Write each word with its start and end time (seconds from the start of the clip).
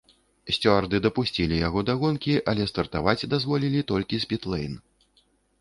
Сцюарды 0.55 1.01
дапусцілі 1.05 1.59
яго 1.67 1.83
да 1.91 1.95
гонкі, 2.03 2.35
але 2.53 2.67
стартаваць 2.71 3.27
дазволілі 3.35 3.87
толькі 3.93 4.23
з 4.25 4.31
піт-лэйн. 4.33 4.73